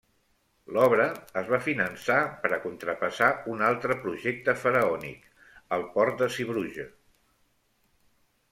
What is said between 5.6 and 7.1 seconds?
el port de Zeebrugge.